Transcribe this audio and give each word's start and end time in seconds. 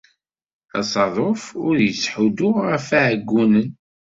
Asaḍuf 0.79 1.43
ur 1.67 1.75
yettḥuddu 1.85 2.49
ɣef 2.69 2.85
iɛeggunen. 2.99 3.69